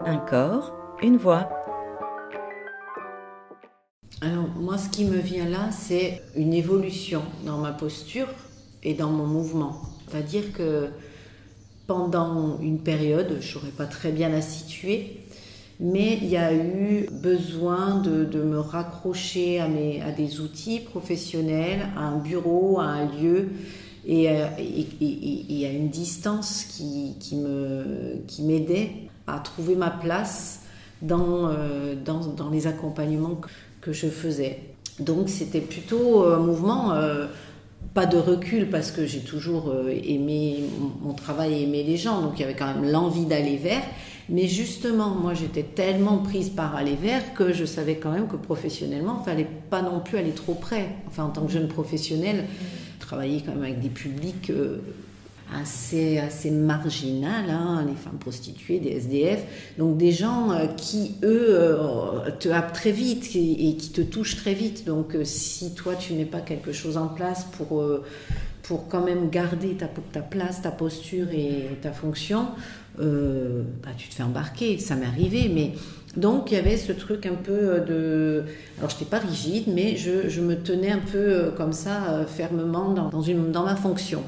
Un 0.00 0.16
corps, 0.18 0.72
une 1.02 1.16
voix. 1.16 1.48
Alors 4.20 4.48
moi 4.56 4.78
ce 4.78 4.88
qui 4.88 5.04
me 5.04 5.18
vient 5.18 5.48
là 5.48 5.70
c'est 5.70 6.22
une 6.36 6.54
évolution 6.54 7.22
dans 7.44 7.58
ma 7.58 7.72
posture 7.72 8.28
et 8.82 8.94
dans 8.94 9.10
mon 9.10 9.26
mouvement. 9.26 9.80
C'est-à-dire 10.08 10.52
que 10.52 10.88
pendant 11.86 12.58
une 12.60 12.78
période, 12.78 13.28
je 13.30 13.36
ne 13.36 13.52
saurais 13.52 13.70
pas 13.70 13.86
très 13.86 14.10
bien 14.10 14.28
la 14.28 14.40
situer, 14.40 15.20
mais 15.80 16.18
il 16.22 16.28
y 16.28 16.36
a 16.36 16.54
eu 16.54 17.08
besoin 17.10 18.00
de, 18.00 18.42
me 18.42 18.58
raccrocher 18.58 19.60
à, 19.60 19.64
à, 19.64 20.12
des 20.12 20.40
outils 20.40 20.80
professionnels, 20.80 21.88
à 21.96 22.04
un 22.04 22.18
bureau, 22.18 22.78
à 22.78 22.84
un 22.84 23.06
lieu 23.06 23.50
et, 24.06 24.30
euh, 24.30 24.46
à 24.46 25.70
une 25.70 25.88
distance 25.88 26.64
qui, 26.64 27.36
m'aidait 28.42 28.90
à 29.26 29.38
trouver 29.38 29.74
ma 29.74 29.90
place 29.90 30.60
dans, 31.02 31.48
euh, 31.48 31.94
dans, 31.94 32.50
les 32.50 32.66
accompagnements 32.66 33.40
que 33.80 33.92
je 33.92 34.06
faisais. 34.06 34.60
Donc 35.00 35.28
c'était 35.28 35.60
plutôt 35.60 36.24
un 36.24 36.38
mouvement, 36.38 36.92
euh, 36.92 37.26
pas 37.94 38.06
de 38.06 38.16
recul 38.16 38.70
parce 38.70 38.90
que 38.90 39.06
j'ai 39.06 39.20
toujours 39.20 39.68
euh, 39.68 39.90
aimé 39.90 40.64
mon 41.02 41.12
travail 41.12 41.54
et 41.54 41.62
aimé 41.64 41.82
les 41.82 41.96
gens, 41.96 42.22
donc 42.22 42.32
il 42.36 42.42
y 42.42 42.44
avait 42.44 42.54
quand 42.54 42.72
même 42.72 42.90
l'envie 42.90 43.26
d'aller 43.26 43.56
vers, 43.56 43.82
mais 44.28 44.46
justement, 44.46 45.10
moi, 45.10 45.34
j'étais 45.34 45.62
tellement 45.62 46.18
prise 46.18 46.48
par 46.48 46.74
aller 46.76 46.94
vers 46.94 47.34
que 47.34 47.52
je 47.52 47.66
savais 47.66 47.96
quand 47.96 48.10
même 48.10 48.26
que 48.26 48.36
professionnellement, 48.36 49.18
il 49.20 49.24
fallait 49.24 49.48
pas 49.68 49.82
non 49.82 50.00
plus 50.00 50.16
aller 50.16 50.30
trop 50.30 50.54
près. 50.54 50.88
Enfin, 51.08 51.24
en 51.24 51.28
tant 51.28 51.44
que 51.44 51.52
jeune 51.52 51.68
professionnelle, 51.68 52.46
travailler 53.00 53.42
quand 53.44 53.52
même 53.52 53.64
avec 53.64 53.80
des 53.80 53.90
publics 53.90 54.50
assez, 55.52 56.18
assez 56.18 56.50
marginal, 56.50 57.50
hein, 57.50 57.84
les 57.86 57.94
femmes 57.94 58.18
prostituées, 58.18 58.78
des 58.78 58.90
SDF, 58.90 59.44
donc 59.78 59.96
des 59.96 60.12
gens 60.12 60.52
euh, 60.52 60.66
qui, 60.66 61.16
eux, 61.22 61.46
euh, 61.50 62.30
te 62.38 62.48
happent 62.48 62.72
très 62.72 62.92
vite 62.92 63.30
et, 63.34 63.76
qui 63.76 63.90
te 63.90 64.00
touchent 64.00 64.36
très 64.36 64.54
vite. 64.54 64.84
Donc 64.86 65.16
si 65.24 65.74
toi, 65.74 65.94
tu 65.94 66.14
mets 66.14 66.24
pas 66.24 66.40
quelque 66.40 66.72
chose 66.72 66.96
en 66.96 67.08
place 67.08 67.44
pour, 67.56 67.84
pour 68.62 68.88
quand 68.88 69.04
même 69.04 69.30
garder 69.30 69.74
ta, 69.74 69.86
ta 69.86 70.20
place, 70.20 70.62
ta 70.62 70.70
posture 70.70 71.28
et 71.30 71.68
ta 71.82 71.92
fonction, 71.92 72.46
euh, 73.00 73.62
bah, 73.82 73.90
tu 73.96 74.08
te 74.08 74.14
fais 74.14 74.22
embarquer. 74.22 74.78
Ça 74.78 74.94
m'est 74.96 75.06
arrivé, 75.06 75.50
mais 75.52 75.72
donc 76.16 76.50
il 76.50 76.54
y 76.54 76.56
avait 76.58 76.76
ce 76.76 76.92
truc 76.92 77.26
un 77.26 77.34
peu 77.34 77.80
de. 77.86 78.44
Alors 78.78 78.90
je 78.90 78.94
n'étais 78.94 79.06
pas 79.06 79.18
rigide, 79.18 79.64
mais 79.68 79.96
je, 79.96 80.28
je, 80.28 80.40
me 80.40 80.56
tenais 80.56 80.90
un 80.90 80.98
peu 80.98 81.18
euh, 81.18 81.50
comme 81.50 81.72
ça, 81.72 82.10
euh, 82.10 82.26
fermement 82.26 82.90
dans, 82.90 83.08
dans, 83.08 83.22
une, 83.22 83.50
dans 83.50 83.64
ma 83.64 83.76
fonction. 83.76 84.22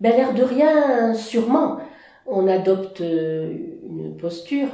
Ben, 0.00 0.12
l'air 0.16 0.34
de 0.34 0.42
rien, 0.42 1.14
sûrement, 1.14 1.78
on 2.26 2.48
adopte 2.48 3.00
une 3.00 4.16
posture, 4.18 4.68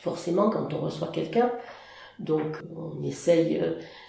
forcément, 0.00 0.50
quand 0.50 0.72
on 0.72 0.78
reçoit 0.78 1.08
quelqu'un. 1.08 1.50
Donc 2.18 2.58
on 2.76 3.02
essaye 3.02 3.62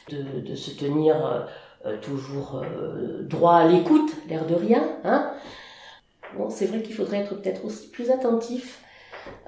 de, 0.09 0.42
de 0.42 0.56
se 0.56 0.72
tenir 0.72 1.47
euh, 1.86 1.97
toujours 1.97 2.62
euh, 2.64 3.23
droit 3.23 3.56
à 3.56 3.67
l'écoute, 3.67 4.12
l'air 4.30 4.45
de 4.45 4.53
rien. 4.53 4.84
Hein 5.03 5.34
bon, 6.38 6.52
c'est 6.52 6.67
vrai 6.67 6.84
qu'il 6.84 6.94
faudrait 6.94 7.22
être 7.22 7.42
peut-être 7.42 7.66
aussi 7.66 7.89
plus 7.89 8.12
attentif 8.12 8.84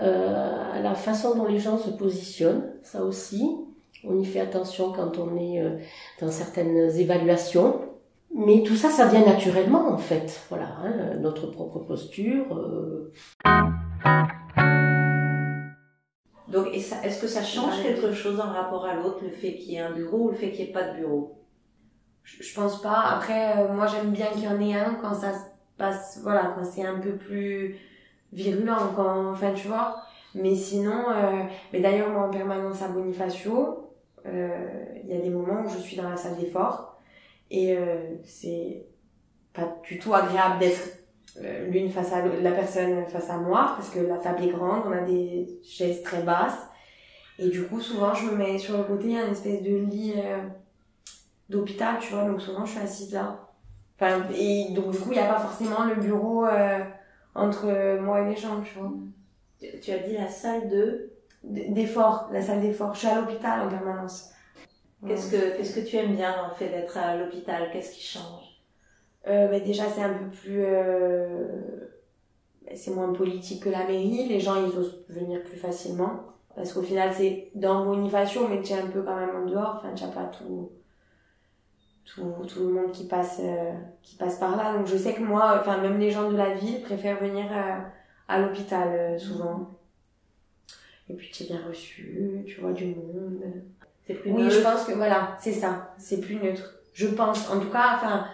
euh, 0.01 0.73
à 0.73 0.79
la 0.79 0.95
façon 0.95 1.35
dont 1.35 1.45
les 1.45 1.59
gens 1.59 1.77
se 1.77 1.91
positionnent, 1.91 2.71
ça 2.81 3.03
aussi. 3.03 3.55
On 4.03 4.19
y 4.19 4.25
fait 4.25 4.39
attention 4.39 4.91
quand 4.91 5.19
on 5.19 5.37
est 5.37 5.63
dans 6.19 6.29
certaines 6.29 6.89
évaluations. 6.99 7.82
Mais 8.35 8.63
tout 8.63 8.75
ça, 8.75 8.89
ça 8.89 9.07
vient 9.07 9.25
naturellement 9.25 9.89
en 9.89 9.97
fait. 9.97 10.45
Voilà, 10.49 10.77
hein, 10.83 11.15
notre 11.19 11.47
propre 11.47 11.79
posture. 11.79 12.45
Donc, 16.47 16.67
est-ce 16.73 17.19
que 17.19 17.27
ça 17.27 17.41
change 17.43 17.81
quelque 17.81 18.11
chose 18.11 18.39
en 18.39 18.51
rapport 18.51 18.85
à 18.85 18.93
l'autre, 18.93 19.19
le 19.23 19.29
fait 19.29 19.55
qu'il 19.55 19.73
y 19.73 19.75
ait 19.75 19.79
un 19.79 19.91
bureau 19.91 20.27
ou 20.27 20.29
le 20.29 20.35
fait 20.35 20.51
qu'il 20.51 20.65
n'y 20.65 20.69
ait 20.69 20.73
pas 20.73 20.83
de 20.83 20.97
bureau? 20.97 21.43
Je, 22.23 22.53
pense 22.53 22.81
pas. 22.81 23.01
Après, 23.01 23.57
euh, 23.57 23.73
moi 23.73 23.85
j'aime 23.87 24.11
bien 24.11 24.27
qu'il 24.27 24.43
y 24.43 24.47
en 24.47 24.59
ait 24.61 24.73
un 24.73 24.95
quand 24.95 25.13
ça 25.13 25.33
se 25.33 25.39
passe, 25.77 26.19
voilà, 26.23 26.53
quand 26.55 26.63
c'est 26.63 26.85
un 26.85 26.99
peu 26.99 27.15
plus 27.17 27.75
virulent, 28.31 28.93
quand, 28.95 29.31
enfin 29.31 29.51
tu 29.53 29.67
vois. 29.67 29.97
Mais 30.35 30.55
sinon, 30.55 31.09
euh, 31.09 31.43
mais 31.73 31.81
d'ailleurs 31.81 32.09
moi 32.09 32.27
en 32.27 32.29
permanence 32.29 32.81
à 32.81 32.87
Bonifacio, 32.87 33.91
euh, 34.25 34.85
il 35.03 35.09
y 35.09 35.17
a 35.17 35.21
des 35.21 35.29
moments 35.29 35.63
où 35.65 35.69
je 35.69 35.77
suis 35.79 35.97
dans 35.97 36.09
la 36.09 36.15
salle 36.15 36.37
d'effort 36.37 36.92
et 37.53 37.77
c'est 38.25 38.85
pas 39.53 39.77
du 39.87 39.99
tout 39.99 40.13
agréable 40.13 40.59
d'être 40.59 40.97
l'une 41.69 41.89
face 41.89 42.11
à 42.11 42.25
la 42.25 42.51
personne 42.51 43.05
face 43.05 43.29
à 43.29 43.37
moi 43.37 43.73
parce 43.77 43.89
que 43.89 43.99
la 43.99 44.17
table 44.17 44.43
est 44.43 44.49
grande, 44.49 44.83
on 44.87 44.91
a 44.91 45.01
des 45.01 45.47
chaises 45.63 46.01
très 46.01 46.23
basses 46.23 46.67
et 47.39 47.47
du 47.49 47.63
coup 47.67 47.79
souvent 47.79 48.13
je 48.13 48.25
me 48.25 48.35
mets 48.35 48.57
sur 48.57 48.77
le 48.77 48.83
côté, 48.83 49.05
il 49.05 49.11
y 49.11 49.17
a 49.17 49.25
une 49.25 49.31
espèce 49.31 49.61
de 49.61 49.75
lit 49.75 50.15
d'hôpital, 51.49 51.97
tu 51.99 52.13
vois, 52.13 52.25
donc 52.25 52.41
souvent 52.41 52.65
je 52.65 52.71
suis 52.71 52.81
assise 52.81 53.13
là. 53.13 53.39
Enfin, 53.95 54.23
et 54.35 54.71
donc 54.71 54.91
du 54.91 54.97
coup, 54.97 55.11
il 55.11 55.17
n'y 55.17 55.23
a 55.23 55.31
pas 55.31 55.39
forcément 55.39 55.85
le 55.85 55.95
bureau 55.95 56.45
euh, 56.45 56.79
entre 57.35 57.99
moi 58.01 58.21
et 58.21 58.29
les 58.29 58.35
gens, 58.35 58.61
tu 58.61 58.79
vois. 58.79 58.91
Tu, 59.81 59.91
as 59.91 59.99
dit 59.99 60.13
la 60.13 60.27
salle 60.27 60.69
de 60.69 61.09
D'effort, 61.43 62.29
la 62.31 62.41
salle 62.41 62.61
d'effort. 62.61 62.93
Je 62.93 62.99
suis 62.99 63.07
à 63.09 63.19
l'hôpital 63.19 63.67
en 63.67 63.67
permanence. 63.67 64.29
Qu'est-ce 65.05 65.31
que, 65.31 65.57
qu'est-ce 65.57 65.75
que 65.75 65.85
tu 65.85 65.97
aimes 65.97 66.15
bien 66.15 66.35
dans 66.35 66.47
le 66.47 66.53
fait 66.53 66.69
d'être 66.69 66.97
à 66.97 67.17
l'hôpital? 67.17 67.69
Qu'est-ce 67.71 67.93
qui 67.93 68.03
change? 68.03 68.61
Euh, 69.27 69.47
bah 69.47 69.59
Déjà, 69.59 69.85
c'est 69.87 70.01
un 70.01 70.13
peu 70.13 70.29
plus... 70.29 70.63
Euh... 70.65 71.47
C'est 72.75 72.91
moins 72.91 73.11
politique 73.11 73.63
que 73.63 73.69
la 73.69 73.85
mairie. 73.85 74.27
Les 74.27 74.39
gens, 74.39 74.55
ils 74.55 74.77
osent 74.77 75.03
venir 75.09 75.43
plus 75.43 75.57
facilement. 75.57 76.23
Parce 76.55 76.71
qu'au 76.71 76.81
final, 76.81 77.11
c'est 77.13 77.51
dans 77.55 77.85
Bonifacio, 77.85 78.47
mais 78.47 78.61
tu 78.61 78.73
es 78.73 78.77
un 78.77 78.87
peu 78.87 79.01
quand 79.01 79.15
même 79.15 79.35
en 79.35 79.45
dehors. 79.45 79.75
Enfin, 79.79 79.93
tu 79.93 80.03
n'as 80.03 80.11
pas 80.11 80.25
tout 80.25 80.71
tout, 82.05 82.33
tout 82.47 82.59
le 82.67 82.73
monde 82.73 82.91
qui 82.91 83.07
passe 83.07 83.39
euh, 83.41 83.73
qui 84.01 84.17
passe 84.17 84.37
par 84.37 84.57
là 84.57 84.77
donc 84.77 84.87
je 84.87 84.97
sais 84.97 85.13
que 85.13 85.21
moi 85.21 85.57
enfin 85.59 85.77
même 85.81 85.99
les 85.99 86.11
gens 86.11 86.29
de 86.29 86.35
la 86.35 86.53
ville 86.53 86.81
préfèrent 86.81 87.19
venir 87.19 87.45
à 88.27 88.39
l'hôpital 88.39 89.17
souvent 89.19 89.79
et 91.09 91.13
puis 91.13 91.31
tu 91.31 91.43
es 91.43 91.45
bien 91.47 91.61
reçu 91.65 92.43
tu 92.45 92.59
vois 92.59 92.73
du 92.73 92.87
monde 92.87 93.41
c'est 94.07 94.15
plus 94.15 94.31
oui 94.31 94.49
je 94.49 94.59
pense 94.59 94.85
que 94.85 94.93
voilà 94.93 95.37
c'est 95.39 95.53
ça. 95.53 95.93
C'est 95.97 96.19
plus 96.19 96.35
neutre. 96.35 96.75
Je 96.93 97.07
pense. 97.07 97.49
En 97.49 97.59
tout 97.59 97.69
cas 97.69 97.95
enfin 97.95 98.27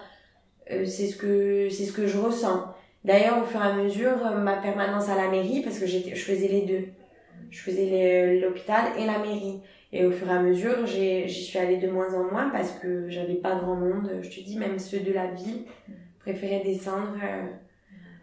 c'est 0.68 1.08
ce 1.08 1.16
que 1.16 1.70
c'est 1.70 1.86
ce 1.86 1.94
que 1.94 2.08
je 2.08 2.18
ressens. 2.18 2.74
D'ailleurs 3.04 3.42
au 3.42 3.46
fur 3.46 3.62
et 3.62 3.68
à 3.68 3.74
mesure 3.74 4.18
ma 4.38 4.58
permanence 4.58 5.10
à 5.10 5.16
la 5.16 5.30
mairie 5.30 5.62
parce 5.62 5.80
que 5.80 5.86
j'étais 5.86 6.16
je 6.16 6.24
faisais 6.24 6.48
les 6.48 6.62
deux. 6.62 6.86
Je 7.50 7.62
faisais 7.62 8.40
l'hôpital 8.40 8.92
et 8.98 9.06
la 9.06 9.20
mairie. 9.20 9.62
Et 9.92 10.06
au 10.06 10.12
fur 10.12 10.28
et 10.28 10.34
à 10.34 10.42
mesure, 10.42 10.86
j'y 10.86 11.28
suis 11.30 11.58
allée 11.58 11.78
de 11.78 11.90
moins 11.90 12.14
en 12.14 12.30
moins 12.32 12.50
parce 12.50 12.74
que 12.74 13.10
j'avais 13.10 13.36
pas 13.36 13.56
grand 13.56 13.76
monde. 13.76 14.20
Je 14.22 14.30
te 14.30 14.42
dis, 14.42 14.58
même 14.58 14.78
ceux 14.78 15.00
de 15.00 15.12
la 15.12 15.28
ville 15.32 15.66
préféraient 16.20 16.64
descendre 16.64 17.16
euh, 17.24 17.48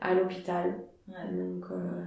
à 0.01 0.15
l'hôpital. 0.15 0.75
Donc, 1.09 1.65
euh, 1.73 2.05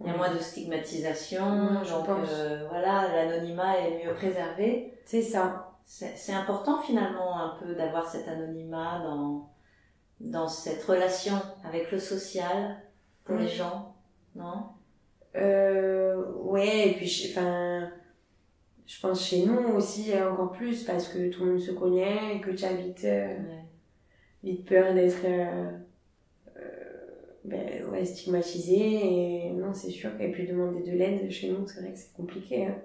il 0.00 0.06
y 0.06 0.10
a 0.10 0.16
moins 0.16 0.32
de 0.32 0.38
stigmatisation, 0.38 1.82
donc 1.84 2.08
euh, 2.08 2.66
voilà, 2.68 3.08
l'anonymat 3.08 3.78
est 3.78 4.04
mieux 4.04 4.14
préservé. 4.14 4.92
C'est 5.04 5.22
ça. 5.22 5.72
C'est 5.84 6.32
important 6.32 6.82
finalement 6.82 7.38
un 7.38 7.56
peu 7.60 7.74
d'avoir 7.74 8.08
cet 8.08 8.26
anonymat 8.28 9.00
dans 9.04 9.50
dans 10.20 10.48
cette 10.48 10.82
relation 10.84 11.34
avec 11.64 11.92
le 11.92 11.98
social 11.98 12.76
pour 13.24 13.36
les 13.36 13.48
gens, 13.48 13.94
non? 14.34 14.64
Euh, 15.36 16.32
Ouais, 16.56 16.88
et 16.88 16.94
puis 16.94 17.28
enfin 17.30 17.90
je 18.86 19.00
pense 19.00 19.26
chez 19.26 19.44
nous 19.44 19.58
aussi 19.74 20.12
encore 20.14 20.52
plus 20.52 20.84
parce 20.84 21.08
que 21.08 21.28
tout 21.30 21.44
le 21.44 21.52
monde 21.52 21.60
se 21.60 21.72
connaît 21.72 22.36
et 22.36 22.40
que 22.40 22.50
tu 22.50 22.64
as 22.64 22.72
vite, 22.72 23.04
euh, 23.04 23.36
vite 24.44 24.66
peur 24.66 24.94
d'être 24.94 25.24
euh, 25.24 25.44
euh, 25.44 25.78
ben, 27.46 27.84
ouais, 27.90 28.04
stigmatisé 28.04 29.46
et 29.46 29.52
non 29.52 29.72
c'est 29.72 29.90
sûr 29.90 30.10
et 30.20 30.30
puis 30.30 30.46
demander 30.46 30.82
de 30.82 30.96
l'aide 30.96 31.30
chez 31.30 31.50
nous 31.50 31.66
c'est 31.66 31.80
vrai 31.80 31.92
que 31.92 31.98
c'est 31.98 32.12
compliqué 32.12 32.66
hein. 32.66 32.82